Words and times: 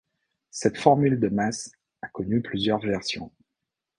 Cette 0.49 0.79
formule 0.79 1.19
de 1.19 1.27
masse 1.27 1.73
a 2.01 2.07
connu 2.07 2.41
plusieurs 2.41 2.79
versions. 2.79 3.31